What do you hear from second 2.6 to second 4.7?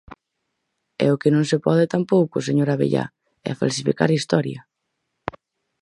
Abellá, é falsificar a historia.